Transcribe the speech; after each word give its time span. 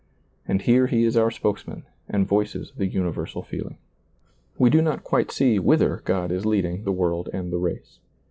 And 0.47 0.63
here 0.63 0.87
he 0.87 1.03
is 1.03 1.15
our 1.15 1.29
spokesman, 1.29 1.83
and 2.09 2.25
voices 2.25 2.73
the 2.75 2.87
universal 2.87 3.43
feeling. 3.43 3.77
We 4.57 4.71
do 4.71 4.81
not 4.81 5.03
quite 5.03 5.29
see 5.29 5.59
whither 5.59 6.01
God 6.05 6.31
is 6.31 6.43
leading 6.43 6.85
the 6.85 6.91
world 6.91 7.29
and 7.31 7.53
the 7.53 7.59
race. 7.59 7.99